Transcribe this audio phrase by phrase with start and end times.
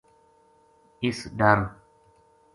[1.03, 1.59] اِس ڈر